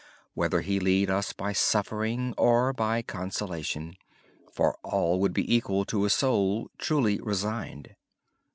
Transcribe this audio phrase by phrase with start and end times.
[0.33, 3.97] Whether God led us by suffering or by consolation
[4.83, 7.95] all would be equal to a soul truly resigned.